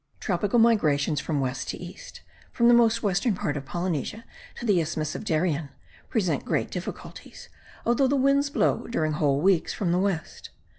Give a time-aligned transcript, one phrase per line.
[0.19, 4.81] Tropical migrations from west to east, from the most western part of Polynesia to the
[4.81, 5.69] Isthmus of Darien,
[6.09, 7.49] present great difficulties,
[7.85, 10.49] although the winds blow during whole weeks from the west.